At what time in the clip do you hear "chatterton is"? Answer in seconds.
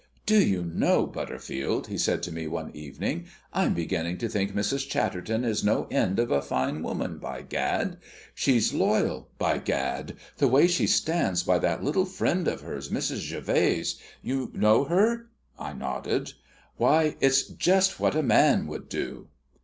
4.89-5.63